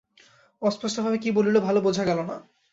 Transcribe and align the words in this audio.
অস্পষ্টভাবে 0.61 1.17
কি 1.17 1.29
বলিল 1.31 1.55
ভালো 1.59 1.79
বোঝা 1.81 2.03
গেল 2.05 2.19
না। 2.23 2.35